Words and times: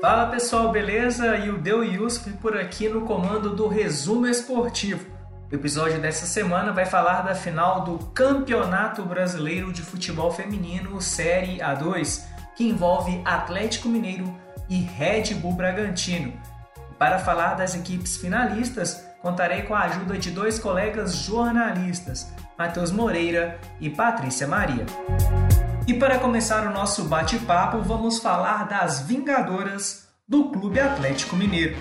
Fala 0.00 0.26
pessoal, 0.26 0.70
beleza? 0.70 1.36
E 1.36 1.50
o 1.50 1.58
Deu 1.58 1.84
Yusuf 1.84 2.30
por 2.32 2.56
aqui 2.56 2.88
no 2.88 3.02
comando 3.02 3.54
do 3.54 3.68
Resumo 3.68 4.26
Esportivo. 4.26 5.06
O 5.50 5.54
episódio 5.54 6.00
dessa 6.00 6.26
semana 6.26 6.72
vai 6.72 6.86
falar 6.86 7.22
da 7.22 7.34
final 7.34 7.82
do 7.82 7.98
Campeonato 8.06 9.02
Brasileiro 9.02 9.72
de 9.72 9.82
Futebol 9.82 10.30
Feminino 10.30 11.00
Série 11.00 11.58
A2, 11.58 12.22
que 12.56 12.64
envolve 12.64 13.20
Atlético 13.24 13.88
Mineiro 13.88 14.34
e 14.68 14.80
Red 14.80 15.34
Bull 15.34 15.54
Bragantino. 15.54 16.32
Para 16.98 17.18
falar 17.18 17.54
das 17.54 17.74
equipes 17.74 18.16
finalistas, 18.16 19.04
contarei 19.20 19.62
com 19.62 19.74
a 19.74 19.80
ajuda 19.80 20.16
de 20.16 20.30
dois 20.30 20.58
colegas 20.58 21.14
jornalistas, 21.14 22.32
Matheus 22.58 22.90
Moreira 22.90 23.58
e 23.80 23.90
Patrícia 23.90 24.46
Maria. 24.46 24.86
E 25.84 25.94
para 25.94 26.18
começar 26.20 26.64
o 26.68 26.72
nosso 26.72 27.04
bate-papo, 27.04 27.80
vamos 27.82 28.20
falar 28.20 28.68
das 28.68 29.00
Vingadoras 29.00 30.06
do 30.28 30.44
Clube 30.50 30.78
Atlético 30.78 31.34
Mineiro. 31.34 31.76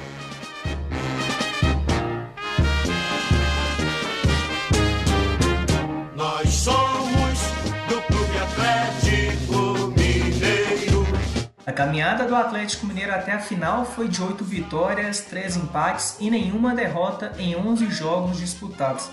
Nós 6.15 6.49
somos 6.49 7.39
do 7.87 8.01
Clube 8.01 8.37
Atlético 8.39 9.87
Mineiro. 9.95 11.05
A 11.63 11.71
caminhada 11.71 12.25
do 12.25 12.35
Atlético 12.35 12.87
Mineiro 12.87 13.13
até 13.13 13.33
a 13.33 13.39
final 13.39 13.85
foi 13.85 14.07
de 14.07 14.21
8 14.21 14.43
vitórias, 14.43 15.21
3 15.21 15.57
empates 15.57 16.17
e 16.20 16.31
nenhuma 16.31 16.73
derrota 16.73 17.33
em 17.37 17.55
11 17.55 17.91
jogos 17.91 18.37
disputados. 18.37 19.11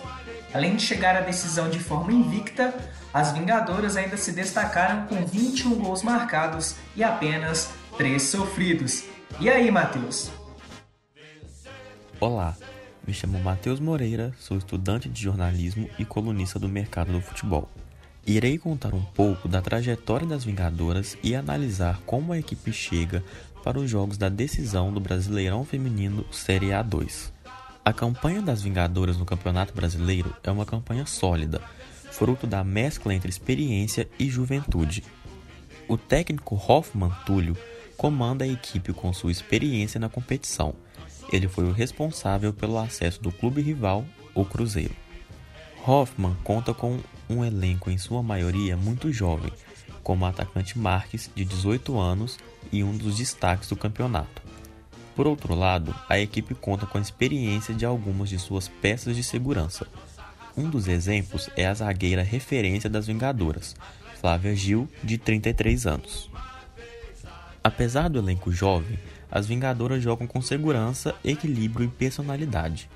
Além 0.52 0.76
de 0.76 0.82
chegar 0.82 1.14
à 1.14 1.20
decisão 1.20 1.68
de 1.68 1.78
forma 1.78 2.10
invicta, 2.10 2.74
as 3.12 3.32
Vingadoras 3.32 3.96
ainda 3.96 4.16
se 4.16 4.32
destacaram 4.32 5.06
com 5.06 5.26
21 5.26 5.74
gols 5.74 6.02
marcados 6.02 6.74
e 6.96 7.04
apenas 7.04 7.70
3 7.98 8.22
sofridos. 8.22 9.04
E 9.38 9.50
aí, 9.50 9.70
Matheus? 9.70 10.30
Olá, 12.18 12.56
me 13.06 13.12
chamo 13.12 13.38
Matheus 13.38 13.78
Moreira, 13.78 14.32
sou 14.38 14.56
estudante 14.56 15.08
de 15.08 15.22
jornalismo 15.22 15.88
e 15.98 16.04
colunista 16.04 16.58
do 16.58 16.68
mercado 16.68 17.12
do 17.12 17.20
futebol. 17.20 17.68
Irei 18.26 18.58
contar 18.58 18.94
um 18.94 19.02
pouco 19.02 19.48
da 19.48 19.60
trajetória 19.60 20.26
das 20.26 20.44
Vingadoras 20.44 21.16
e 21.22 21.34
analisar 21.34 22.00
como 22.06 22.32
a 22.32 22.38
equipe 22.38 22.72
chega 22.72 23.22
para 23.62 23.78
os 23.78 23.90
jogos 23.90 24.16
da 24.16 24.28
decisão 24.28 24.92
do 24.92 25.00
Brasileirão 25.00 25.64
Feminino 25.64 26.24
Série 26.32 26.68
A2. 26.68 27.30
A 27.88 27.92
campanha 27.94 28.42
das 28.42 28.60
Vingadoras 28.60 29.16
no 29.16 29.24
Campeonato 29.24 29.72
Brasileiro 29.72 30.36
é 30.42 30.50
uma 30.50 30.66
campanha 30.66 31.06
sólida, 31.06 31.62
fruto 32.12 32.46
da 32.46 32.62
mescla 32.62 33.14
entre 33.14 33.30
experiência 33.30 34.06
e 34.18 34.28
juventude. 34.28 35.02
O 35.88 35.96
técnico 35.96 36.54
Hoffman 36.54 37.10
Túlio 37.24 37.56
comanda 37.96 38.44
a 38.44 38.46
equipe 38.46 38.92
com 38.92 39.10
sua 39.14 39.32
experiência 39.32 39.98
na 39.98 40.10
competição. 40.10 40.74
Ele 41.32 41.48
foi 41.48 41.64
o 41.64 41.72
responsável 41.72 42.52
pelo 42.52 42.76
acesso 42.76 43.22
do 43.22 43.32
clube 43.32 43.62
rival, 43.62 44.04
o 44.34 44.44
Cruzeiro. 44.44 44.94
Hoffman 45.86 46.36
conta 46.44 46.74
com 46.74 47.00
um 47.26 47.42
elenco 47.42 47.90
em 47.90 47.96
sua 47.96 48.22
maioria 48.22 48.76
muito 48.76 49.10
jovem, 49.10 49.50
como 50.02 50.26
o 50.26 50.28
atacante 50.28 50.78
Marques, 50.78 51.30
de 51.34 51.42
18 51.42 51.98
anos 51.98 52.38
e 52.70 52.84
um 52.84 52.94
dos 52.94 53.16
destaques 53.16 53.70
do 53.70 53.76
campeonato. 53.76 54.47
Por 55.18 55.26
outro 55.26 55.52
lado, 55.52 55.92
a 56.08 56.16
equipe 56.16 56.54
conta 56.54 56.86
com 56.86 56.96
a 56.96 57.00
experiência 57.00 57.74
de 57.74 57.84
algumas 57.84 58.28
de 58.28 58.38
suas 58.38 58.68
peças 58.68 59.16
de 59.16 59.24
segurança. 59.24 59.84
Um 60.56 60.70
dos 60.70 60.86
exemplos 60.86 61.50
é 61.56 61.66
a 61.66 61.74
zagueira 61.74 62.22
referência 62.22 62.88
das 62.88 63.08
Vingadoras, 63.08 63.74
Flávia 64.20 64.54
Gil, 64.54 64.88
de 65.02 65.18
33 65.18 65.88
anos. 65.88 66.30
Apesar 67.64 68.08
do 68.08 68.20
elenco 68.20 68.52
jovem, 68.52 68.96
as 69.28 69.44
Vingadoras 69.44 70.00
jogam 70.00 70.24
com 70.24 70.40
segurança, 70.40 71.12
equilíbrio 71.24 71.86
e 71.86 71.90
personalidade. 71.90 72.88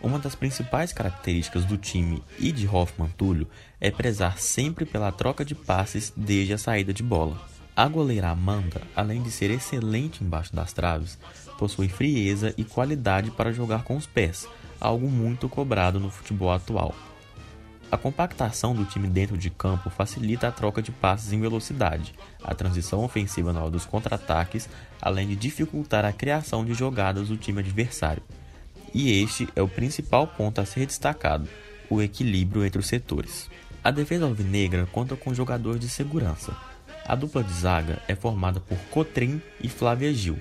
Uma 0.00 0.20
das 0.20 0.36
principais 0.36 0.92
características 0.92 1.64
do 1.64 1.76
time 1.76 2.22
e 2.38 2.52
de 2.52 2.68
Hoffman 2.68 3.10
Túlio 3.18 3.48
é 3.80 3.90
prezar 3.90 4.38
sempre 4.38 4.84
pela 4.84 5.10
troca 5.10 5.44
de 5.44 5.56
passes 5.56 6.12
desde 6.16 6.52
a 6.52 6.58
saída 6.58 6.94
de 6.94 7.02
bola. 7.02 7.55
A 7.76 7.88
goleira 7.88 8.30
Amanda, 8.30 8.80
além 8.96 9.22
de 9.22 9.30
ser 9.30 9.50
excelente 9.50 10.24
embaixo 10.24 10.56
das 10.56 10.72
traves, 10.72 11.18
possui 11.58 11.90
frieza 11.90 12.54
e 12.56 12.64
qualidade 12.64 13.30
para 13.30 13.52
jogar 13.52 13.84
com 13.84 13.98
os 13.98 14.06
pés, 14.06 14.48
algo 14.80 15.10
muito 15.10 15.46
cobrado 15.46 16.00
no 16.00 16.10
futebol 16.10 16.50
atual. 16.50 16.94
A 17.92 17.98
compactação 17.98 18.74
do 18.74 18.86
time 18.86 19.06
dentro 19.08 19.36
de 19.36 19.50
campo 19.50 19.90
facilita 19.90 20.48
a 20.48 20.52
troca 20.52 20.80
de 20.80 20.90
passes 20.90 21.34
em 21.34 21.40
velocidade, 21.40 22.14
a 22.42 22.54
transição 22.54 23.04
ofensiva 23.04 23.52
na 23.52 23.60
hora 23.60 23.70
dos 23.72 23.84
contra-ataques, 23.84 24.70
além 25.00 25.28
de 25.28 25.36
dificultar 25.36 26.06
a 26.06 26.14
criação 26.14 26.64
de 26.64 26.72
jogadas 26.72 27.28
do 27.28 27.36
time 27.36 27.60
adversário. 27.60 28.22
E 28.94 29.22
este 29.22 29.50
é 29.54 29.60
o 29.60 29.68
principal 29.68 30.26
ponto 30.26 30.62
a 30.62 30.64
ser 30.64 30.86
destacado: 30.86 31.46
o 31.90 32.00
equilíbrio 32.00 32.64
entre 32.64 32.80
os 32.80 32.86
setores. 32.86 33.50
A 33.84 33.90
defesa 33.90 34.24
alvinegra 34.24 34.86
conta 34.86 35.14
com 35.14 35.34
jogadores 35.34 35.78
de 35.78 35.90
segurança. 35.90 36.56
A 37.08 37.14
dupla 37.14 37.44
de 37.44 37.52
zaga 37.52 38.02
é 38.08 38.16
formada 38.16 38.58
por 38.58 38.76
Cotrim 38.90 39.40
e 39.62 39.68
Flávia 39.68 40.12
Gil, 40.12 40.38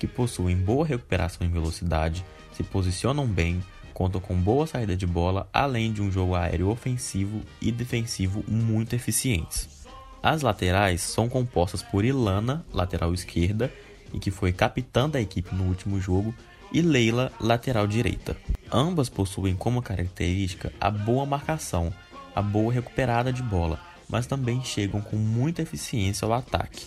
que 0.00 0.06
possuem 0.06 0.56
boa 0.56 0.84
recuperação 0.84 1.46
em 1.46 1.50
velocidade, 1.50 2.24
se 2.52 2.64
posicionam 2.64 3.24
bem, 3.24 3.62
contam 3.94 4.20
com 4.20 4.34
boa 4.34 4.66
saída 4.66 4.96
de 4.96 5.06
bola, 5.06 5.48
além 5.52 5.92
de 5.92 6.02
um 6.02 6.10
jogo 6.10 6.34
aéreo 6.34 6.70
ofensivo 6.70 7.42
e 7.62 7.70
defensivo 7.70 8.44
muito 8.48 8.94
eficientes. 8.94 9.86
As 10.20 10.42
laterais 10.42 11.02
são 11.02 11.28
compostas 11.28 11.82
por 11.82 12.04
Ilana, 12.04 12.66
lateral 12.72 13.14
esquerda, 13.14 13.72
e 14.12 14.18
que 14.18 14.32
foi 14.32 14.52
capitã 14.52 15.08
da 15.08 15.20
equipe 15.20 15.54
no 15.54 15.64
último 15.64 16.00
jogo, 16.00 16.34
e 16.72 16.82
Leila, 16.82 17.32
lateral 17.40 17.86
direita. 17.86 18.36
Ambas 18.72 19.08
possuem 19.08 19.54
como 19.54 19.80
característica 19.80 20.72
a 20.80 20.90
boa 20.90 21.24
marcação, 21.24 21.92
a 22.34 22.42
boa 22.42 22.72
recuperada 22.72 23.32
de 23.32 23.42
bola, 23.42 23.80
mas 24.08 24.26
também 24.26 24.62
chegam 24.64 25.00
com 25.00 25.16
muita 25.16 25.62
eficiência 25.62 26.24
ao 26.26 26.32
ataque. 26.32 26.86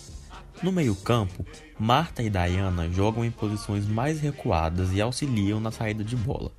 No 0.62 0.70
meio-campo, 0.70 1.44
Marta 1.78 2.22
e 2.22 2.30
Diana 2.30 2.88
jogam 2.90 3.24
em 3.24 3.30
posições 3.30 3.86
mais 3.86 4.20
recuadas 4.20 4.92
e 4.92 5.00
auxiliam 5.00 5.58
na 5.58 5.70
saída 5.70 6.04
de 6.04 6.14
bola. 6.14 6.52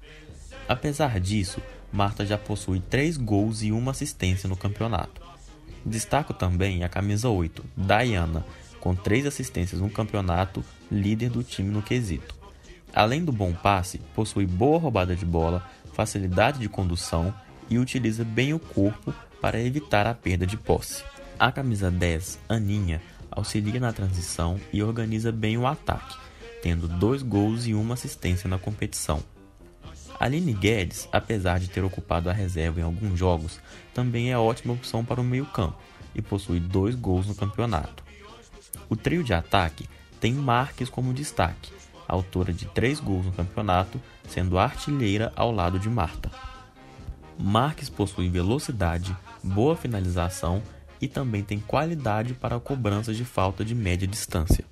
Apesar 0.67 1.19
disso, 1.19 1.61
Marta 1.91 2.25
já 2.25 2.37
possui 2.37 2.79
3 2.79 3.17
gols 3.17 3.61
e 3.61 3.71
uma 3.71 3.91
assistência 3.91 4.49
no 4.49 4.57
campeonato. 4.57 5.21
Destaco 5.85 6.33
também 6.33 6.83
a 6.83 6.89
camisa 6.89 7.29
8, 7.29 7.63
Diana, 7.77 8.45
com 8.79 8.95
3 8.95 9.25
assistências 9.25 9.79
no 9.79 9.89
campeonato, 9.89 10.63
líder 10.91 11.29
do 11.29 11.43
time 11.43 11.69
no 11.69 11.81
quesito. 11.81 12.35
Além 12.93 13.23
do 13.23 13.31
bom 13.31 13.53
passe, 13.53 13.99
possui 14.13 14.45
boa 14.45 14.79
roubada 14.79 15.15
de 15.15 15.25
bola, 15.25 15.65
facilidade 15.93 16.59
de 16.59 16.69
condução 16.69 17.33
e 17.69 17.77
utiliza 17.77 18.23
bem 18.23 18.53
o 18.53 18.59
corpo 18.59 19.13
para 19.41 19.61
evitar 19.61 20.07
a 20.07 20.13
perda 20.13 20.45
de 20.45 20.57
posse. 20.57 21.03
A 21.39 21.51
camisa 21.51 21.91
10, 21.91 22.39
Aninha, 22.47 23.01
auxilia 23.29 23.79
na 23.79 23.91
transição 23.91 24.59
e 24.71 24.81
organiza 24.81 25.31
bem 25.31 25.57
o 25.57 25.67
ataque, 25.67 26.15
tendo 26.61 26.87
dois 26.87 27.21
gols 27.21 27.65
e 27.65 27.73
uma 27.73 27.95
assistência 27.95 28.47
na 28.47 28.57
competição. 28.57 29.21
Aline 30.19 30.53
Guedes, 30.53 31.09
apesar 31.11 31.59
de 31.59 31.69
ter 31.69 31.83
ocupado 31.83 32.29
a 32.29 32.33
reserva 32.33 32.79
em 32.79 32.83
alguns 32.83 33.19
jogos, 33.19 33.59
também 33.93 34.31
é 34.31 34.37
ótima 34.37 34.73
opção 34.73 35.03
para 35.03 35.19
o 35.19 35.23
meio-campo 35.23 35.77
e 36.15 36.21
possui 36.21 36.59
dois 36.59 36.95
gols 36.95 37.27
no 37.27 37.35
campeonato. 37.35 38.03
O 38.89 38.95
trio 38.95 39.23
de 39.23 39.33
ataque 39.33 39.89
tem 40.19 40.33
Marques 40.33 40.87
como 40.87 41.13
destaque, 41.13 41.73
autora 42.07 42.53
de 42.53 42.65
três 42.67 42.99
gols 42.99 43.25
no 43.25 43.31
campeonato, 43.31 43.99
sendo 44.27 44.57
artilheira 44.57 45.33
ao 45.35 45.51
lado 45.51 45.79
de 45.79 45.89
Marta. 45.89 46.31
Marques 47.37 47.89
possui 47.89 48.29
velocidade, 48.29 49.15
boa 49.43 49.75
finalização 49.75 50.61
e 51.01 51.07
também 51.07 51.43
tem 51.43 51.59
qualidade 51.59 52.33
para 52.33 52.55
a 52.55 52.59
cobrança 52.59 53.13
de 53.13 53.25
falta 53.25 53.65
de 53.65 53.75
média 53.75 54.07
distância. 54.07 54.63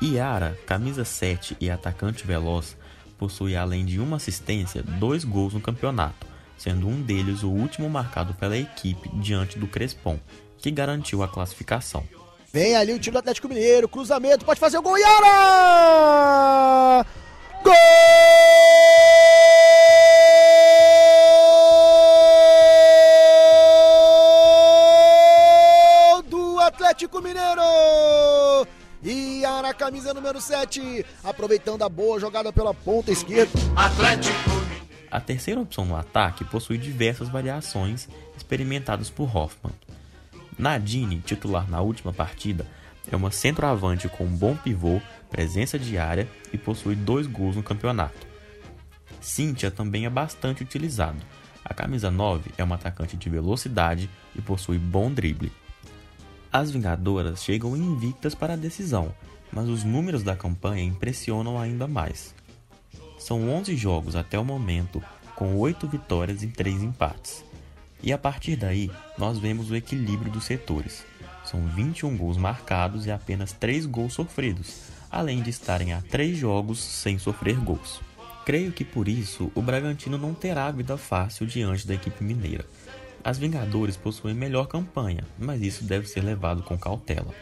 Iara, 0.00 0.58
camisa 0.66 1.04
7 1.04 1.56
e 1.60 1.70
atacante 1.70 2.26
veloz, 2.26 2.76
possui 3.16 3.56
além 3.56 3.84
de 3.84 4.00
uma 4.00 4.16
assistência, 4.16 4.82
dois 4.82 5.24
gols 5.24 5.54
no 5.54 5.60
campeonato, 5.60 6.26
sendo 6.58 6.88
um 6.88 7.00
deles 7.00 7.42
o 7.42 7.48
último 7.48 7.88
marcado 7.88 8.34
pela 8.34 8.56
equipe 8.56 9.08
diante 9.14 9.58
do 9.58 9.66
Crespon, 9.66 10.18
que 10.58 10.70
garantiu 10.70 11.22
a 11.22 11.28
classificação. 11.28 12.04
Vem 12.52 12.76
ali 12.76 12.92
o 12.92 12.98
time 12.98 13.12
do 13.12 13.18
Atlético 13.20 13.48
Mineiro, 13.48 13.88
cruzamento, 13.88 14.44
pode 14.44 14.60
fazer 14.60 14.76
o 14.76 14.82
gol, 14.82 14.98
Iara! 14.98 15.46
Camisa 29.82 30.14
número 30.14 30.40
7, 30.40 31.04
aproveitando 31.24 31.82
a 31.82 31.88
boa 31.88 32.20
jogada 32.20 32.52
pela 32.52 32.72
ponta 32.72 33.10
esquerda. 33.10 33.50
Atlético 33.74 34.32
A 35.10 35.18
terceira 35.20 35.60
opção 35.60 35.84
no 35.84 35.96
ataque 35.96 36.44
possui 36.44 36.78
diversas 36.78 37.28
variações 37.28 38.08
experimentadas 38.36 39.10
por 39.10 39.36
Hoffman. 39.36 39.74
Nadine, 40.56 41.18
titular 41.18 41.68
na 41.68 41.80
última 41.80 42.12
partida, 42.12 42.64
É 43.10 43.16
uma 43.16 43.32
centroavante 43.32 44.08
com 44.08 44.22
um 44.22 44.36
bom 44.36 44.54
pivô, 44.54 45.00
presença 45.28 45.76
de 45.76 45.98
área 45.98 46.28
e 46.52 46.56
possui 46.56 46.94
dois 46.94 47.26
gols 47.26 47.56
no 47.56 47.62
campeonato. 47.64 48.24
Cíntia 49.20 49.68
também 49.68 50.06
é 50.06 50.10
bastante 50.10 50.62
utilizado. 50.62 51.18
A 51.64 51.74
camisa 51.74 52.08
9 52.08 52.52
é 52.56 52.62
uma 52.62 52.76
atacante 52.76 53.16
de 53.16 53.28
velocidade 53.28 54.08
e 54.36 54.40
possui 54.40 54.78
bom 54.78 55.12
drible. 55.12 55.50
As 56.52 56.70
Vingadoras 56.70 57.42
chegam 57.42 57.76
invictas 57.76 58.36
para 58.36 58.52
a 58.52 58.56
decisão, 58.56 59.12
mas 59.52 59.68
os 59.68 59.84
números 59.84 60.22
da 60.22 60.34
campanha 60.34 60.82
impressionam 60.82 61.58
ainda 61.58 61.86
mais. 61.86 62.34
São 63.18 63.48
11 63.50 63.76
jogos 63.76 64.16
até 64.16 64.38
o 64.38 64.44
momento, 64.44 65.02
com 65.36 65.56
8 65.56 65.86
vitórias 65.86 66.42
e 66.42 66.48
3 66.48 66.82
empates. 66.82 67.44
E 68.02 68.12
a 68.12 68.18
partir 68.18 68.56
daí, 68.56 68.90
nós 69.16 69.38
vemos 69.38 69.70
o 69.70 69.76
equilíbrio 69.76 70.32
dos 70.32 70.44
setores. 70.44 71.04
São 71.44 71.64
21 71.68 72.16
gols 72.16 72.36
marcados 72.36 73.06
e 73.06 73.10
apenas 73.10 73.52
3 73.52 73.86
gols 73.86 74.14
sofridos, 74.14 74.82
além 75.10 75.42
de 75.42 75.50
estarem 75.50 75.92
há 75.92 76.00
3 76.00 76.36
jogos 76.36 76.80
sem 76.80 77.18
sofrer 77.18 77.56
gols. 77.56 78.00
Creio 78.44 78.72
que 78.72 78.84
por 78.84 79.06
isso 79.06 79.52
o 79.54 79.62
Bragantino 79.62 80.18
não 80.18 80.34
terá 80.34 80.70
vida 80.72 80.96
fácil 80.96 81.46
diante 81.46 81.86
da 81.86 81.94
equipe 81.94 82.24
mineira. 82.24 82.64
As 83.22 83.38
Vingadores 83.38 83.96
possuem 83.96 84.34
melhor 84.34 84.66
campanha, 84.66 85.24
mas 85.38 85.62
isso 85.62 85.84
deve 85.84 86.08
ser 86.08 86.22
levado 86.22 86.64
com 86.64 86.76
cautela. 86.76 87.32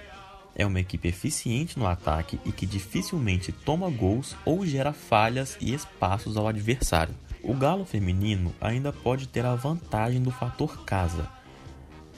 É 0.54 0.66
uma 0.66 0.80
equipe 0.80 1.08
eficiente 1.08 1.78
no 1.78 1.86
ataque 1.86 2.38
e 2.44 2.52
que 2.52 2.66
dificilmente 2.66 3.52
toma 3.52 3.88
gols 3.88 4.36
ou 4.44 4.66
gera 4.66 4.92
falhas 4.92 5.56
e 5.60 5.72
espaços 5.72 6.36
ao 6.36 6.46
adversário. 6.48 7.14
O 7.42 7.54
Galo 7.54 7.84
feminino 7.84 8.52
ainda 8.60 8.92
pode 8.92 9.26
ter 9.26 9.46
a 9.46 9.54
vantagem 9.54 10.22
do 10.22 10.30
fator 10.30 10.84
casa. 10.84 11.28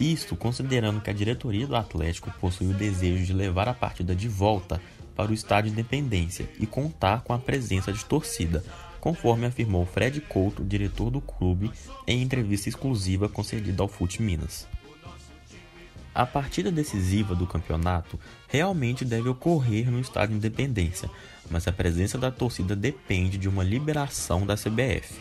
Isto 0.00 0.34
considerando 0.34 1.00
que 1.00 1.10
a 1.10 1.12
diretoria 1.14 1.66
do 1.66 1.76
Atlético 1.76 2.32
possui 2.40 2.68
o 2.68 2.74
desejo 2.74 3.24
de 3.24 3.32
levar 3.32 3.68
a 3.68 3.74
partida 3.74 4.16
de 4.16 4.28
volta 4.28 4.80
para 5.14 5.30
o 5.30 5.34
Estádio 5.34 5.70
Independência 5.70 6.48
e 6.58 6.66
contar 6.66 7.22
com 7.22 7.32
a 7.32 7.38
presença 7.38 7.92
de 7.92 8.04
torcida, 8.04 8.64
conforme 9.00 9.46
afirmou 9.46 9.86
Fred 9.86 10.20
Couto, 10.22 10.64
diretor 10.64 11.10
do 11.10 11.20
clube, 11.20 11.70
em 12.06 12.22
entrevista 12.22 12.68
exclusiva 12.68 13.28
concedida 13.28 13.82
ao 13.82 13.88
Fute 13.88 14.22
Minas. 14.22 14.66
A 16.14 16.26
partida 16.26 16.70
decisiva 16.70 17.34
do 17.34 17.46
campeonato 17.46 18.20
realmente 18.46 19.02
deve 19.02 19.30
ocorrer 19.30 19.90
no 19.90 19.98
Estádio 19.98 20.36
Independência, 20.36 21.08
mas 21.50 21.66
a 21.66 21.72
presença 21.72 22.18
da 22.18 22.30
torcida 22.30 22.76
depende 22.76 23.38
de 23.38 23.48
uma 23.48 23.64
liberação 23.64 24.44
da 24.44 24.54
CBF. 24.54 25.20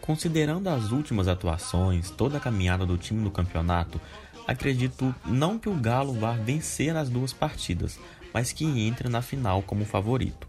Considerando 0.00 0.68
as 0.68 0.92
últimas 0.92 1.26
atuações, 1.26 2.10
toda 2.10 2.36
a 2.36 2.40
caminhada 2.40 2.86
do 2.86 2.96
time 2.96 3.20
no 3.20 3.30
campeonato, 3.30 4.00
acredito 4.46 5.12
não 5.26 5.58
que 5.58 5.68
o 5.68 5.74
Galo 5.74 6.14
vá 6.14 6.32
vencer 6.32 6.96
as 6.96 7.08
duas 7.08 7.32
partidas, 7.32 7.98
mas 8.32 8.52
que 8.52 8.64
entre 8.64 9.08
na 9.08 9.22
final 9.22 9.62
como 9.62 9.84
favorito. 9.84 10.46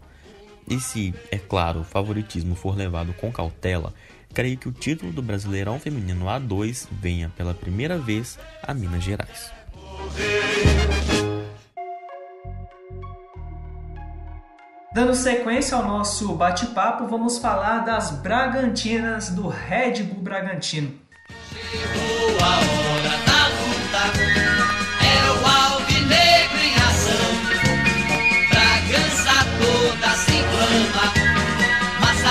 E 0.68 0.78
se, 0.78 1.12
é 1.30 1.38
claro, 1.38 1.80
o 1.80 1.84
favoritismo 1.84 2.54
for 2.54 2.76
levado 2.76 3.12
com 3.14 3.32
cautela, 3.32 3.92
creio 4.32 4.56
que 4.56 4.68
o 4.68 4.72
título 4.72 5.12
do 5.12 5.20
Brasileirão 5.20 5.80
Feminino 5.80 6.26
A2 6.26 6.86
venha 6.92 7.32
pela 7.36 7.52
primeira 7.52 7.98
vez 7.98 8.38
a 8.62 8.72
Minas 8.72 9.02
Gerais. 9.02 9.61
Dando 14.94 15.14
sequência 15.14 15.76
ao 15.76 15.84
nosso 15.84 16.34
bate-papo, 16.34 17.06
vamos 17.06 17.38
falar 17.38 17.78
das 17.78 18.10
Bragantinas 18.10 19.30
do 19.30 19.48
Red 19.48 20.02
Bull 20.02 20.22
Bragantino. 20.22 20.92
O 21.48 22.44
em 26.62 26.74
ação. 26.76 27.24
Bragança 28.50 29.32
toda 29.58 30.10
se 30.14 30.42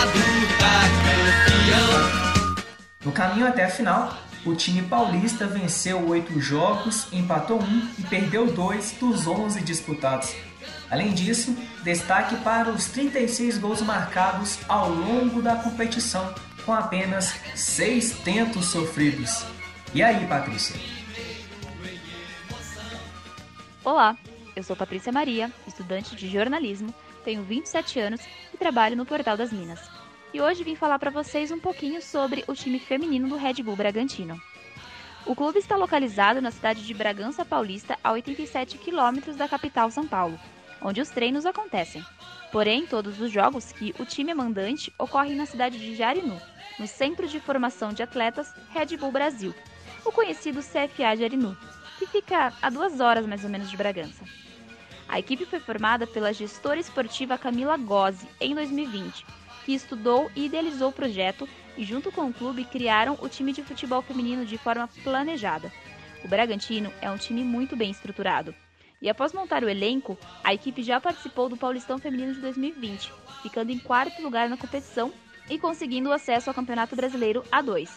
bruta 0.05 0.71
campeão. 1.01 1.91
No 3.03 3.11
caminho 3.11 3.47
até 3.47 3.65
a 3.65 3.69
final, 3.69 4.13
o 4.45 4.55
time 4.55 4.81
paulista 4.81 5.45
venceu 5.45 6.07
oito 6.07 6.39
jogos, 6.39 7.07
empatou 7.11 7.61
um 7.61 7.89
e 7.97 8.03
perdeu 8.03 8.51
dois 8.51 8.91
dos 8.99 9.27
11 9.27 9.61
disputados. 9.61 10.33
Além 10.89 11.13
disso, 11.13 11.55
destaque 11.83 12.35
para 12.37 12.69
os 12.69 12.87
36 12.87 13.57
gols 13.59 13.81
marcados 13.81 14.59
ao 14.67 14.89
longo 14.89 15.41
da 15.41 15.55
competição, 15.55 16.33
com 16.65 16.73
apenas 16.73 17.33
seis 17.55 18.11
tentos 18.19 18.65
sofridos. 18.65 19.45
E 19.93 20.01
aí, 20.01 20.25
Patrícia? 20.27 20.75
Olá, 23.83 24.17
eu 24.55 24.63
sou 24.63 24.75
Patrícia 24.75 25.11
Maria, 25.11 25.51
estudante 25.67 26.15
de 26.15 26.27
jornalismo, 26.27 26.93
tenho 27.23 27.43
27 27.43 27.99
anos 27.99 28.21
e 28.53 28.57
trabalho 28.57 28.95
no 28.95 29.05
Portal 29.05 29.37
das 29.37 29.51
Minas. 29.51 30.00
E 30.33 30.39
hoje 30.39 30.63
vim 30.63 30.75
falar 30.75 30.97
para 30.97 31.11
vocês 31.11 31.51
um 31.51 31.59
pouquinho 31.59 32.01
sobre 32.01 32.45
o 32.47 32.53
time 32.53 32.79
feminino 32.79 33.27
do 33.27 33.35
Red 33.35 33.55
Bull 33.55 33.75
Bragantino. 33.75 34.41
O 35.25 35.35
clube 35.35 35.59
está 35.59 35.75
localizado 35.75 36.41
na 36.41 36.51
cidade 36.51 36.85
de 36.85 36.93
Bragança 36.93 37.43
Paulista, 37.43 37.99
a 38.01 38.13
87 38.13 38.77
quilômetros 38.77 39.35
da 39.35 39.49
capital 39.49 39.91
São 39.91 40.07
Paulo, 40.07 40.39
onde 40.81 41.01
os 41.01 41.09
treinos 41.09 41.45
acontecem. 41.45 42.01
Porém, 42.49 42.87
todos 42.87 43.19
os 43.19 43.29
jogos 43.29 43.73
que 43.73 43.93
o 43.99 44.05
time 44.05 44.31
é 44.31 44.33
mandante 44.33 44.91
ocorrem 44.97 45.35
na 45.35 45.45
cidade 45.45 45.77
de 45.77 45.95
Jarinu, 45.97 46.41
no 46.79 46.87
Centro 46.87 47.27
de 47.27 47.41
Formação 47.41 47.91
de 47.91 48.01
Atletas 48.01 48.53
Red 48.69 48.95
Bull 48.95 49.11
Brasil, 49.11 49.53
o 50.05 50.13
conhecido 50.13 50.61
CFA 50.61 51.13
Jarinu, 51.17 51.57
que 51.99 52.07
fica 52.07 52.53
a 52.61 52.69
duas 52.69 53.01
horas 53.01 53.25
mais 53.25 53.43
ou 53.43 53.49
menos 53.49 53.69
de 53.69 53.75
Bragança. 53.75 54.23
A 55.09 55.19
equipe 55.19 55.45
foi 55.45 55.59
formada 55.59 56.07
pela 56.07 56.31
gestora 56.31 56.79
esportiva 56.79 57.37
Camila 57.37 57.75
Gozzi 57.75 58.25
em 58.39 58.55
2020, 58.55 59.25
que 59.65 59.73
estudou 59.73 60.31
e 60.35 60.45
idealizou 60.45 60.89
o 60.89 60.93
projeto 60.93 61.47
e, 61.77 61.83
junto 61.83 62.11
com 62.11 62.27
o 62.27 62.33
clube, 62.33 62.65
criaram 62.65 63.17
o 63.21 63.29
time 63.29 63.53
de 63.53 63.63
futebol 63.63 64.01
feminino 64.01 64.45
de 64.45 64.57
forma 64.57 64.89
planejada. 65.03 65.71
O 66.23 66.27
Bragantino 66.27 66.91
é 67.01 67.09
um 67.09 67.17
time 67.17 67.43
muito 67.43 67.75
bem 67.75 67.91
estruturado. 67.91 68.53
E 69.01 69.09
após 69.09 69.33
montar 69.33 69.63
o 69.63 69.69
elenco, 69.69 70.17
a 70.43 70.53
equipe 70.53 70.83
já 70.83 71.01
participou 71.01 71.49
do 71.49 71.57
Paulistão 71.57 71.97
Feminino 71.97 72.33
de 72.33 72.39
2020, 72.39 73.11
ficando 73.41 73.71
em 73.71 73.79
quarto 73.79 74.21
lugar 74.21 74.47
na 74.47 74.57
competição 74.57 75.11
e 75.49 75.57
conseguindo 75.57 76.09
o 76.09 76.13
acesso 76.13 76.49
ao 76.49 76.53
Campeonato 76.53 76.95
Brasileiro 76.95 77.43
A2. 77.51 77.89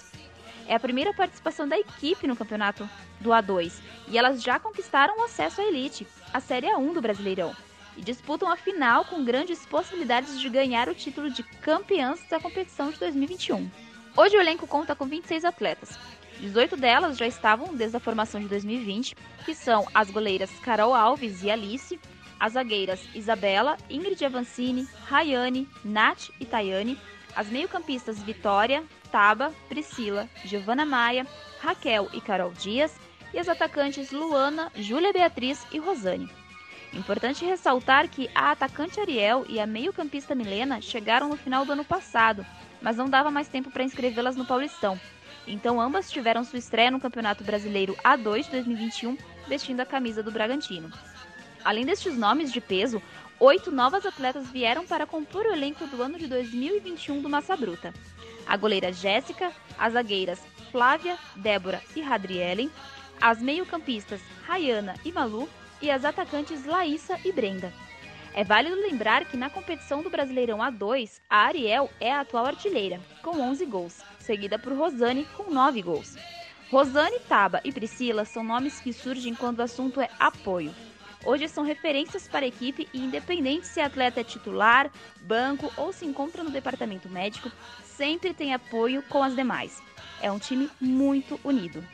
É 0.67 0.75
a 0.75 0.81
primeira 0.81 1.13
participação 1.13 1.69
da 1.69 1.79
equipe 1.79 2.27
no 2.27 2.35
campeonato 2.35 2.89
do 3.21 3.31
A2 3.31 3.75
e 4.09 4.17
elas 4.17 4.43
já 4.43 4.59
conquistaram 4.59 5.19
o 5.21 5.25
acesso 5.25 5.61
à 5.61 5.65
elite, 5.65 6.07
a 6.33 6.41
Série 6.41 6.69
A1 6.69 6.95
do 6.95 7.03
Brasileirão, 7.03 7.55
e 7.97 8.03
disputam 8.03 8.51
a 8.51 8.57
final 8.57 9.05
com 9.05 9.25
grandes 9.25 9.65
possibilidades 9.67 10.41
de 10.41 10.49
ganhar 10.49 10.89
o 10.89 10.95
título 10.95 11.31
de 11.31 11.43
campeãs 11.43 12.21
da 12.29 12.41
competição 12.41 12.91
de 12.91 12.99
2021. 12.99 13.71
Hoje 14.17 14.37
o 14.37 14.41
elenco 14.41 14.67
conta 14.67 14.95
com 14.95 15.07
26 15.07 15.45
atletas. 15.45 15.99
18 16.41 16.77
delas 16.77 17.17
já 17.17 17.27
estavam 17.27 17.75
desde 17.75 17.97
a 17.97 18.01
formação 18.01 18.41
de 18.41 18.49
2020, 18.49 19.17
que 19.45 19.55
são 19.55 19.87
as 19.95 20.11
goleiras 20.11 20.51
Carol 20.61 20.95
Alves 20.95 21.43
e 21.43 21.51
Alice, 21.51 21.99
as 22.39 22.53
zagueiras 22.53 23.01
Isabela, 23.15 23.77
Ingrid 23.89 24.25
Avancini, 24.25 24.89
Rayane, 25.07 25.69
Nath 25.85 26.31
e 26.41 26.45
Tayane, 26.45 26.99
as 27.35 27.49
meio-campistas 27.49 28.23
Vitória, 28.23 28.85
Taba, 29.11 29.53
Priscila, 29.69 30.29
Giovana 30.45 30.85
Maia, 30.85 31.27
Raquel 31.61 32.09
e 32.13 32.21
Carol 32.21 32.53
Dias, 32.53 32.95
e 33.33 33.39
as 33.39 33.49
atacantes 33.49 34.13
Luana, 34.13 34.71
Júlia 34.77 35.13
Beatriz 35.13 35.67
e 35.73 35.79
Rosane. 35.79 36.31
Importante 36.95 37.45
ressaltar 37.45 38.09
que 38.09 38.31
a 38.35 38.53
atacante 38.53 39.01
Ariel 39.01 39.45
e 39.49 39.59
a 39.59 39.67
meio-campista 39.67 40.35
Milena 40.35 40.81
chegaram 40.81 41.29
no 41.29 41.37
final 41.37 41.65
do 41.65 41.73
ano 41.73 41.85
passado, 41.85 42.47
mas 42.81 42.97
não 42.97 43.11
dava 43.11 43.33
mais 43.33 43.49
tempo 43.49 43.71
para 43.71 43.83
inscrevê-las 43.83 44.37
no 44.37 44.47
Paulistão. 44.47 44.99
Então 45.47 45.81
ambas 45.81 46.11
tiveram 46.11 46.45
sua 46.45 46.59
estreia 46.59 46.93
no 46.93 47.01
Campeonato 47.01 47.43
Brasileiro 47.43 47.97
A2 48.05 48.45
de 48.45 48.51
2021, 48.53 49.19
vestindo 49.49 49.81
a 49.81 49.87
camisa 49.87 50.23
do 50.23 50.31
Bragantino. 50.31 50.91
Além 51.65 51.85
destes 51.85 52.17
nomes 52.17 52.53
de 52.53 52.61
peso, 52.61 53.03
oito 53.41 53.73
novas 53.73 54.07
atletas 54.07 54.49
vieram 54.51 54.87
para 54.87 55.07
compor 55.07 55.47
o 55.47 55.53
elenco 55.53 55.87
do 55.89 56.01
ano 56.01 56.17
de 56.17 56.29
2021 56.29 57.21
do 57.21 57.29
Massa 57.29 57.57
Bruta. 57.57 57.93
A 58.47 58.57
goleira 58.57 58.93
Jéssica, 58.93 59.51
as 59.77 59.95
zagueiras 59.95 60.41
Flávia, 60.71 61.19
Débora 61.37 61.83
e 61.97 62.01
Radrielen, 62.01 62.71
as 63.21 63.43
meio-campistas 63.43 64.21
Rayana 64.47 64.95
e 65.05 65.11
Malu 65.11 65.49
e 65.85 65.91
as 65.91 66.03
atacantes 66.03 66.65
Laísa 66.65 67.21
e 67.27 67.31
Brenda. 67.31 67.71
É 68.33 68.43
válido 68.43 68.75
lembrar 68.75 69.27
que 69.27 69.37
na 69.37 69.51
competição 69.51 70.03
do 70.03 70.09
Brasileirão 70.09 70.59
A2, 70.59 71.21
a 71.29 71.41
Ariel 71.45 71.91
é 72.01 72.11
a 72.11 72.21
atual 72.21 72.47
artilheira, 72.47 72.99
com 73.23 73.39
11 73.39 73.67
gols, 73.67 74.01
seguida 74.19 74.59
por 74.59 74.73
Rosane, 74.73 75.27
com 75.37 75.53
9 75.53 75.83
gols. 75.83 76.17
Rosane, 76.71 77.21
Taba 77.29 77.61
e 77.63 77.71
Priscila 77.71 78.25
são 78.25 78.43
nomes 78.43 78.81
que 78.81 78.95
surgem 78.95 79.35
quando 79.35 79.59
o 79.59 79.63
assunto 79.63 80.01
é 80.01 80.09
apoio. 80.19 80.75
Hoje 81.23 81.49
são 81.49 81.63
referências 81.63 82.27
para 82.27 82.47
a 82.47 82.49
equipe 82.49 82.89
e, 82.93 82.99
independente 82.99 83.67
se 83.67 83.81
a 83.81 83.87
atleta 83.87 84.21
é 84.21 84.25
titular, 84.25 84.91
banco 85.21 85.71
ou 85.77 85.93
se 85.93 86.07
encontra 86.07 86.43
no 86.43 86.51
departamento 86.51 87.11
médico, 87.11 87.53
sempre 87.85 88.33
tem 88.33 88.55
apoio 88.55 89.03
com 89.03 89.23
as 89.23 89.37
demais. 89.37 89.83
É 90.23 90.33
um 90.33 90.39
time 90.39 90.71
muito 90.81 91.39
unido. 91.45 91.85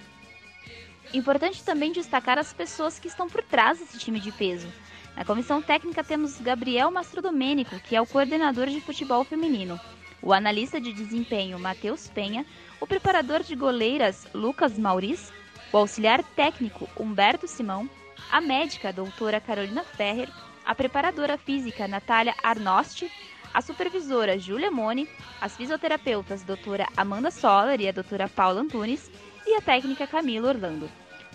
Importante 1.13 1.65
também 1.65 1.91
destacar 1.91 2.39
as 2.39 2.53
pessoas 2.53 2.99
que 2.99 3.09
estão 3.09 3.29
por 3.29 3.43
trás 3.43 3.79
desse 3.79 3.99
time 3.99 4.21
de 4.21 4.31
peso. 4.31 4.69
Na 5.17 5.25
comissão 5.25 5.61
técnica 5.61 6.05
temos 6.05 6.41
Gabriel 6.41 6.91
Mastrodomênico, 6.91 7.81
que 7.81 7.97
é 7.97 8.01
o 8.01 8.07
coordenador 8.07 8.69
de 8.69 8.81
futebol 8.81 9.25
feminino, 9.25 9.79
o 10.23 10.33
analista 10.33 10.81
de 10.81 10.93
desempenho 10.93 11.59
Matheus 11.59 12.09
Penha, 12.09 12.47
o 12.81 12.87
preparador 12.87 13.43
de 13.43 13.57
goleiras 13.57 14.29
Lucas 14.33 14.79
Mauriz, 14.79 15.33
o 15.73 15.79
auxiliar 15.79 16.23
técnico 16.23 16.89
Humberto 16.97 17.49
Simão, 17.49 17.91
a 18.31 18.41
médica 18.41 18.93
doutora 18.93 19.41
Carolina 19.41 19.83
Ferrer, 19.83 20.29
a 20.65 20.75
preparadora 20.77 21.37
física 21.37 21.89
Natália 21.89 22.35
Arnosti, 22.41 23.11
a 23.53 23.61
supervisora 23.61 24.39
Júlia 24.39 24.71
Mone, 24.71 25.09
as 25.41 25.57
fisioterapeutas 25.57 26.45
doutora 26.45 26.87
Amanda 26.97 27.33
Soller 27.33 27.81
e 27.81 27.89
a 27.89 27.93
doutora 27.93 28.29
Paula 28.29 28.61
Antunes 28.61 29.11
e 29.51 29.55
a 29.57 29.61
técnica 29.61 30.07
Camila 30.07 30.49
Orlando. 30.49 30.89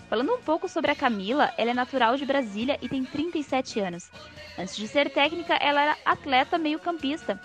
Falando 0.08 0.32
um 0.32 0.40
pouco 0.40 0.66
sobre 0.68 0.90
a 0.90 0.94
Camila, 0.94 1.52
ela 1.58 1.72
é 1.72 1.74
natural 1.74 2.16
de 2.16 2.24
Brasília 2.24 2.78
e 2.80 2.88
tem 2.88 3.04
37 3.04 3.78
anos. 3.78 4.10
Antes 4.58 4.74
de 4.74 4.88
ser 4.88 5.10
técnica, 5.10 5.54
ela 5.56 5.82
era 5.82 5.98
atleta 6.02 6.56
meio-campista 6.56 7.38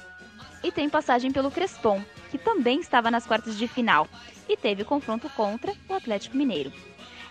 e 0.64 0.72
tem 0.72 0.88
passagem 0.88 1.30
pelo 1.30 1.52
Crespon, 1.52 2.02
que 2.30 2.38
também 2.38 2.80
estava 2.80 3.12
nas 3.12 3.28
quartas 3.28 3.58
de 3.58 3.68
final 3.68 4.08
e 4.48 4.56
teve 4.56 4.86
confronto 4.86 5.30
contra 5.32 5.74
o 5.90 5.94
Atlético 5.94 6.38
Mineiro. 6.38 6.72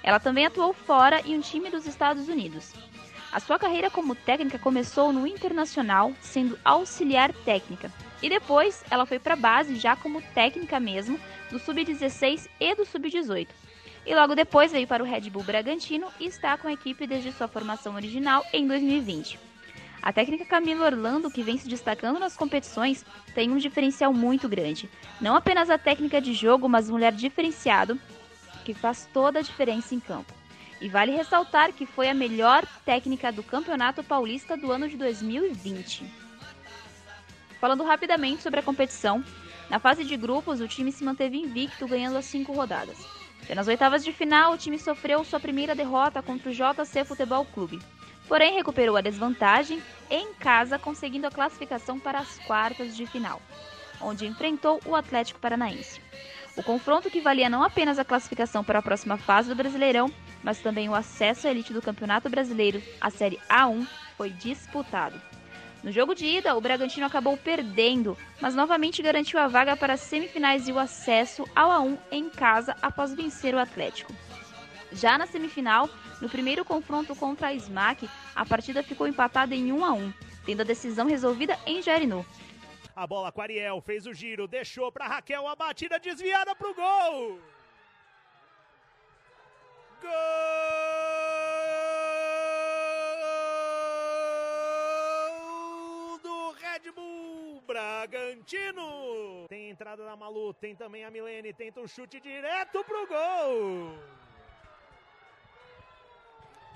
Ela 0.02 0.20
também 0.20 0.44
atuou 0.44 0.75
fora 0.75 1.23
em 1.25 1.35
um 1.35 1.40
time 1.40 1.70
dos 1.70 1.87
Estados 1.87 2.28
Unidos. 2.28 2.75
A 3.32 3.40
sua 3.40 3.59
carreira 3.59 3.88
como 3.88 4.14
técnica 4.14 4.59
começou 4.59 5.14
no 5.14 5.26
Internacional, 5.26 6.12
sendo 6.20 6.59
auxiliar 6.62 7.32
técnica, 7.32 7.90
e 8.23 8.29
depois 8.29 8.85
ela 8.91 9.07
foi 9.07 9.19
para 9.19 9.35
a 9.35 9.37
base 9.37 9.77
já 9.77 9.97
como 9.97 10.23
técnica 10.35 10.79
mesmo, 10.79 11.19
do 11.50 11.59
Sub-16 11.59 12.49
e 12.59 12.75
do 12.75 12.85
Sub-18 12.85 13.49
e 14.07 14.15
logo 14.15 14.35
depois 14.35 14.73
veio 14.73 14.87
para 14.87 15.03
o 15.03 15.07
Red 15.07 15.31
Bull 15.31 15.43
Bragantino 15.43 16.09
e 16.19 16.27
está 16.27 16.57
com 16.57 16.69
a 16.69 16.73
equipe 16.73 17.07
desde 17.07 17.33
sua 17.33 17.49
formação 17.49 17.95
original 17.95 18.45
em 18.53 18.67
2020. 18.67 19.39
A 20.03 20.12
técnica 20.12 20.47
Camila 20.47 20.87
Orlando, 20.87 21.31
que 21.31 21.43
vem 21.43 21.59
se 21.59 21.69
destacando 21.69 22.19
nas 22.19 22.35
competições, 22.35 23.05
tem 23.35 23.50
um 23.50 23.59
diferencial 23.59 24.12
muito 24.15 24.49
grande. 24.49 24.89
Não 25.21 25.37
apenas 25.37 25.69
a 25.69 25.77
técnica 25.77 26.21
de 26.21 26.33
jogo, 26.33 26.69
mas 26.69 26.89
um 26.89 26.95
olhar 26.95 27.12
diferenciado 27.12 28.00
que 28.65 28.73
faz 28.73 29.09
toda 29.12 29.41
a 29.41 29.43
diferença 29.43 29.95
em 29.95 30.00
campo. 30.00 30.33
E 30.81 30.89
vale 30.89 31.12
ressaltar 31.12 31.73
que 31.75 31.85
foi 31.85 32.09
a 32.09 32.15
melhor 32.15 32.65
técnica 32.87 33.31
do 33.31 33.43
Campeonato 33.43 34.03
Paulista 34.03 34.57
do 34.57 34.73
ano 34.73 34.89
de 34.89 34.97
2020. 34.97 36.20
Falando 37.61 37.85
rapidamente 37.85 38.43
sobre 38.43 38.61
a 38.61 38.62
competição, 38.62 39.23
na 39.69 39.79
fase 39.79 40.02
de 40.02 40.17
grupos 40.17 40.61
o 40.61 40.67
time 40.67 40.90
se 40.90 41.05
manteve 41.05 41.37
invicto, 41.37 41.87
ganhando 41.87 42.17
as 42.17 42.25
cinco 42.25 42.52
rodadas. 42.52 42.97
E 43.49 43.55
nas 43.55 43.69
oitavas 43.69 44.02
de 44.02 44.12
final, 44.12 44.52
o 44.52 44.57
time 44.57 44.79
sofreu 44.79 45.23
sua 45.25 45.38
primeira 45.38 45.75
derrota 45.75 46.23
contra 46.23 46.50
o 46.50 46.55
JC 46.55 47.05
Futebol 47.05 47.45
Clube. 47.45 47.79
Porém, 48.26 48.55
recuperou 48.55 48.97
a 48.97 49.00
desvantagem 49.00 49.83
em 50.09 50.33
casa, 50.35 50.79
conseguindo 50.79 51.26
a 51.26 51.31
classificação 51.31 51.99
para 51.99 52.21
as 52.21 52.38
quartas 52.40 52.97
de 52.97 53.07
final, 53.07 53.43
onde 54.00 54.26
enfrentou 54.26 54.81
o 54.87 54.95
Atlético 54.95 55.40
Paranaense. 55.40 56.00
O 56.57 56.62
confronto 56.62 57.11
que 57.11 57.21
valia 57.21 57.50
não 57.50 57.62
apenas 57.62 57.99
a 57.99 58.05
classificação 58.05 58.64
para 58.64 58.79
a 58.79 58.83
próxima 58.83 59.17
fase 59.17 59.49
do 59.49 59.55
Brasileirão, 59.55 60.11
mas 60.43 60.61
também 60.61 60.88
o 60.88 60.95
acesso 60.95 61.47
à 61.47 61.50
elite 61.50 61.73
do 61.73 61.83
Campeonato 61.83 62.31
Brasileiro, 62.31 62.83
a 63.00 63.11
Série 63.11 63.38
A1, 63.49 63.87
foi 64.17 64.31
disputado. 64.31 65.30
No 65.83 65.91
jogo 65.91 66.15
de 66.15 66.27
ida, 66.27 66.55
o 66.55 66.61
Bragantino 66.61 67.07
acabou 67.07 67.37
perdendo, 67.39 68.17
mas 68.41 68.55
novamente 68.55 69.01
garantiu 69.01 69.39
a 69.39 69.49
vaga 69.49 69.77
para 69.77 69.95
as 69.95 70.01
semifinais 70.01 70.69
e 70.69 70.73
o 70.73 70.79
acesso 70.79 71.45
ao 71.57 71.71
A1 71.71 71.99
em 72.11 72.29
casa 72.29 72.77
após 72.83 73.15
vencer 73.15 73.55
o 73.55 73.59
Atlético. 73.59 74.13
Já 74.93 75.17
na 75.17 75.27
semifinal, 75.27 75.89
no 76.21 76.29
primeiro 76.29 76.65
confronto 76.65 77.17
contra 77.17 77.49
a 77.49 77.55
SMAC, 77.55 78.09
a 78.35 78.45
partida 78.45 78.83
ficou 78.83 79.07
empatada 79.07 79.55
em 79.55 79.73
1 79.73 79.85
a 79.85 79.93
1, 79.93 80.13
tendo 80.45 80.61
a 80.61 80.65
decisão 80.65 81.07
resolvida 81.07 81.59
em 81.67 81.81
Jarinu. 81.81 82.27
A 82.95 83.07
bola 83.07 83.33
com 83.33 83.41
Ariel 83.41 83.81
fez 83.81 84.05
o 84.05 84.13
giro, 84.13 84.47
deixou 84.47 84.93
para 84.93 85.07
Raquel 85.07 85.49
a 85.49 85.57
batida 85.57 85.99
desviada 85.99 86.55
para 86.55 86.69
o 86.69 86.75
gol. 86.75 87.41
Gol! 90.03 90.80
Bragantino. 97.71 99.47
Tem 99.49 99.71
entrada 99.71 100.05
da 100.05 100.17
Malu, 100.17 100.53
tem 100.53 100.75
também 100.75 101.05
a 101.05 101.11
Milene, 101.11 101.53
tenta 101.53 101.81
um 101.81 101.87
chute 101.87 102.19
direto 102.21 102.83
pro 102.83 103.07
gol. 103.07 103.95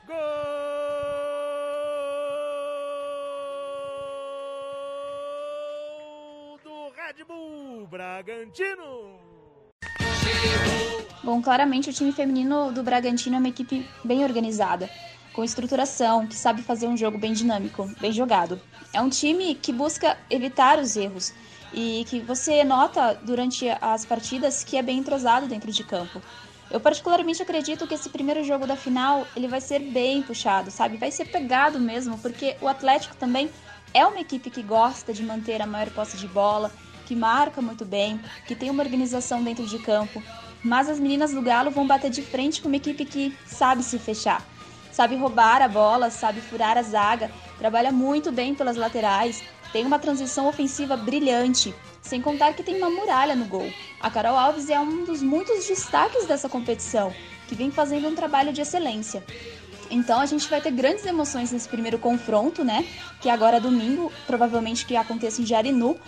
Gol 0.07 0.15
do 6.63 6.91
Red 6.95 7.25
Bull 7.25 7.89
Bragantino. 7.89 9.19
Bom, 11.25 11.43
claramente 11.43 11.91
o 11.91 11.93
time 11.93 12.13
feminino 12.13 12.71
do 12.71 12.85
Bragantino 12.85 13.35
é 13.35 13.39
uma 13.41 13.49
equipe 13.49 13.85
bem 14.05 14.23
organizada 14.23 14.89
com 15.35 15.43
estruturação, 15.43 16.27
que 16.27 16.37
sabe 16.37 16.63
fazer 16.63 16.87
um 16.87 16.97
jogo 16.97 17.19
bem 17.19 17.33
dinâmico, 17.33 17.91
bem 18.01 18.13
jogado. 18.13 18.59
É 18.93 19.01
um 19.01 19.11
time 19.11 19.57
que 19.57 19.73
busca 19.73 20.17
evitar 20.31 20.79
os 20.79 20.97
erros 20.97 21.35
e 21.73 22.07
que 22.09 22.21
você 22.21 22.63
nota 22.63 23.15
durante 23.15 23.69
as 23.81 24.07
partidas 24.07 24.63
que 24.63 24.77
é 24.77 24.83
bem 24.83 24.99
entrosado 24.99 25.49
dentro 25.49 25.73
de 25.73 25.83
campo. 25.83 26.23
Eu 26.71 26.79
particularmente 26.79 27.43
acredito 27.43 27.87
que 27.87 27.95
esse 27.95 28.09
primeiro 28.09 28.45
jogo 28.45 28.65
da 28.65 28.77
final 28.77 29.27
ele 29.35 29.49
vai 29.49 29.61
ser 29.61 29.81
bem 29.81 30.23
puxado, 30.23 30.71
sabe? 30.71 30.97
Vai 30.97 31.11
ser 31.11 31.27
pegado 31.27 31.81
mesmo, 31.81 32.17
porque 32.19 32.57
o 32.61 32.69
Atlético 32.69 33.17
também 33.17 33.51
é 33.93 34.07
uma 34.07 34.21
equipe 34.21 34.49
que 34.51 34.63
gosta 34.63 35.13
de 35.13 35.23
manter 35.25 35.61
a 35.61 35.67
maior 35.67 35.91
posse 35.91 36.17
de 36.17 36.29
bola, 36.29 36.71
que 37.07 37.15
marca 37.17 37.61
muito 37.61 37.85
bem, 37.85 38.21
que 38.47 38.55
tem 38.55 38.71
uma 38.71 38.83
organização 38.83 39.43
dentro 39.43 39.67
de 39.67 39.79
campo. 39.81 40.23
Mas 40.63 40.89
as 40.89 40.99
meninas 40.99 41.33
do 41.33 41.43
Galo 41.43 41.71
vão 41.71 41.87
bater 41.87 42.11
de 42.11 42.23
frente 42.23 42.63
com 42.63 42.69
uma 42.69 42.77
equipe 42.77 43.05
que 43.05 43.37
sabe 43.45 43.83
se 43.83 43.99
fechar 43.99 44.54
sabe 44.95 45.17
roubar 45.17 45.61
a 45.61 45.67
bola, 45.67 46.09
sabe 46.09 46.41
furar 46.41 46.79
a 46.79 46.83
zaga, 46.83 47.29
trabalha 47.59 47.91
muito 47.91 48.31
bem 48.31 48.55
pelas 48.55 48.77
laterais, 48.77 49.43
tem 49.73 49.85
uma 49.85 49.99
transição 49.99 50.47
ofensiva 50.47 50.97
brilhante, 50.97 51.75
sem 52.01 52.23
contar 52.23 52.53
que 52.53 52.63
tem 52.63 52.77
uma 52.77 52.89
muralha 52.89 53.35
no 53.35 53.45
gol. 53.45 53.69
A 54.01 54.09
Carol 54.09 54.37
Alves 54.37 54.71
é 54.71 54.79
um 54.79 55.05
dos 55.05 55.21
muitos 55.21 55.67
destaques 55.67 56.27
dessa 56.27 56.49
competição, 56.49 57.13
que 57.49 57.57
vem 57.57 57.73
fazendo 57.73 58.07
um 58.07 58.15
trabalho 58.15 58.53
de 58.53 58.61
excelência. 58.61 59.25
Então 59.91 60.21
a 60.21 60.27
gente 60.27 60.49
vai 60.49 60.61
ter 60.61 60.71
grandes 60.71 61.05
emoções 61.05 61.51
nesse 61.51 61.69
primeiro 61.69 61.99
confronto, 61.99 62.65
né? 62.65 62.87
Que 63.21 63.29
agora 63.29 63.57
é 63.57 63.61
domingo, 63.61 64.13
provavelmente 64.29 64.87
que 64.87 64.95
aconteça 64.95 65.43
em 65.43 65.47
Jarinu, 65.47 65.99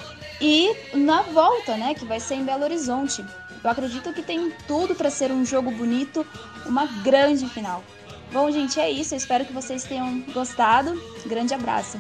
e 0.41 0.73
na 0.95 1.23
volta, 1.23 1.77
né? 1.77 1.93
Que 1.93 2.05
vai 2.05 2.21
ser 2.21 2.37
em 2.37 2.45
Belo 2.45 2.63
Horizonte. 2.63 3.25
Eu 3.65 3.69
acredito 3.69 4.13
que 4.13 4.23
tem 4.23 4.53
tudo 4.69 4.95
para 4.95 5.11
ser 5.11 5.33
um 5.33 5.45
jogo 5.45 5.73
bonito, 5.73 6.25
uma 6.65 6.87
grande 6.87 7.49
final. 7.49 7.83
Bom, 8.33 8.51
gente, 8.51 8.79
é 8.81 8.91
isso. 8.91 9.15
Eu 9.15 9.19
espero 9.19 9.45
que 9.45 9.53
vocês 9.53 9.85
tenham 9.85 10.21
gostado. 10.33 11.01
Grande 11.27 11.55
abraço. 11.55 11.99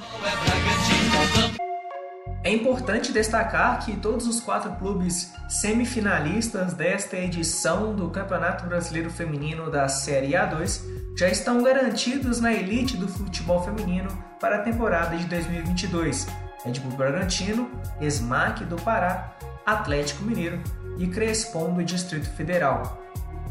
É 2.46 2.50
importante 2.52 3.12
destacar 3.12 3.84
que 3.84 3.96
todos 3.96 4.28
os 4.28 4.38
quatro 4.38 4.70
clubes 4.76 5.32
semifinalistas 5.48 6.74
desta 6.74 7.16
edição 7.16 7.92
do 7.92 8.08
Campeonato 8.08 8.66
Brasileiro 8.66 9.10
Feminino 9.10 9.68
da 9.68 9.88
Série 9.88 10.28
A2 10.28 10.80
já 11.16 11.28
estão 11.28 11.62
garantidos 11.62 12.40
na 12.40 12.52
elite 12.52 12.96
do 12.96 13.08
futebol 13.08 13.64
feminino 13.64 14.08
para 14.38 14.56
a 14.56 14.62
temporada 14.62 15.16
de 15.16 15.24
2022. 15.24 16.28
Red 16.64 16.78
Bull 16.80 16.96
Bragantino, 16.96 17.70
SMAC 18.00 18.64
do 18.64 18.76
Pará, 18.76 19.36
Atlético 19.64 20.22
Mineiro 20.22 20.62
e 20.98 21.06
Crespon 21.08 21.72
do 21.72 21.82
Distrito 21.82 22.28
Federal. 22.36 23.02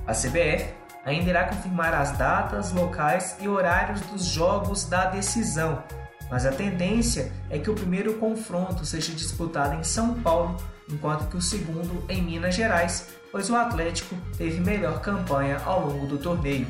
A 0.08 0.14
CBF 0.14 0.74
ainda 1.06 1.30
irá 1.30 1.46
confirmar 1.46 1.94
as 1.94 2.18
datas, 2.18 2.72
locais 2.72 3.38
e 3.40 3.48
horários 3.48 4.02
dos 4.02 4.26
jogos 4.26 4.86
da 4.86 5.06
decisão, 5.06 5.84
mas 6.30 6.46
a 6.46 6.52
tendência 6.52 7.32
é 7.50 7.60
que 7.60 7.70
o 7.70 7.76
primeiro 7.76 8.16
confronto 8.16 8.84
seja 8.84 9.14
disputado 9.14 9.76
em 9.76 9.84
São 9.84 10.16
Paulo, 10.16 10.58
enquanto 10.92 11.30
que 11.30 11.38
o 11.38 11.42
segundo 11.42 12.04
em 12.10 12.22
Minas 12.22 12.56
Gerais, 12.56 13.10
pois 13.32 13.50
o 13.50 13.56
Atlético 13.56 14.16
teve 14.38 14.60
melhor 14.60 15.00
campanha 15.02 15.62
ao 15.64 15.86
longo 15.88 16.08
do 16.08 16.18
torneio. 16.18 16.68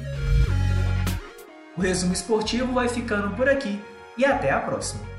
O 1.77 1.81
resumo 1.81 2.13
esportivo 2.13 2.73
vai 2.73 2.89
ficando 2.89 3.35
por 3.35 3.47
aqui 3.47 3.81
e 4.17 4.25
até 4.25 4.51
a 4.51 4.59
próxima! 4.59 5.14